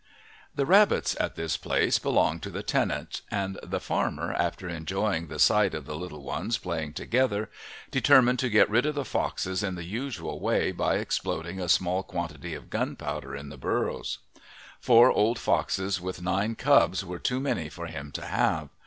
The 0.55 0.65
rabbits 0.65 1.15
at 1.19 1.35
this 1.35 1.57
place 1.57 1.99
belonged 1.99 2.41
to 2.41 2.49
the 2.49 2.63
tenant, 2.63 3.21
and 3.29 3.59
the 3.61 3.79
farmer, 3.79 4.33
after 4.33 4.67
enjoying 4.67 5.27
the 5.27 5.37
sight 5.37 5.75
of 5.75 5.85
the 5.85 5.95
little 5.95 6.23
ones 6.23 6.57
playing 6.57 6.93
together, 6.93 7.51
determined 7.91 8.39
to 8.39 8.49
get 8.49 8.67
rid 8.67 8.87
of 8.87 8.95
the 8.95 9.05
foxes 9.05 9.61
in 9.61 9.75
the 9.75 9.83
usual 9.83 10.39
way 10.39 10.71
by 10.71 10.95
exploding 10.95 11.59
a 11.59 11.69
small 11.69 12.01
quantity 12.01 12.55
of 12.55 12.71
gunpowder 12.71 13.35
in 13.35 13.49
the 13.49 13.57
burrows. 13.57 14.17
Four 14.79 15.11
old 15.11 15.37
foxes 15.37 16.01
with 16.01 16.19
nine 16.19 16.55
cubs 16.55 17.05
were 17.05 17.19
too 17.19 17.39
many 17.39 17.69
for 17.69 17.85
him 17.85 18.11
to 18.13 18.25
have. 18.25 18.69